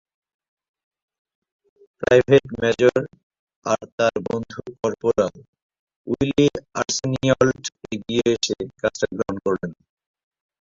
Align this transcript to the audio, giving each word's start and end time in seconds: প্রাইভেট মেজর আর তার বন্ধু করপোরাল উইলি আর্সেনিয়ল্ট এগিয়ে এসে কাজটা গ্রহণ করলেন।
প্রাইভেট 1.99 2.45
মেজর 2.59 2.99
আর 3.65 3.83
তার 3.97 4.15
বন্ধু 4.27 4.59
করপোরাল 4.79 5.35
উইলি 6.07 6.47
আর্সেনিয়ল্ট 6.79 7.63
এগিয়ে 7.91 8.25
এসে 8.35 8.57
কাজটা 8.81 9.07
গ্রহণ 9.11 9.35
করলেন। 9.45 9.71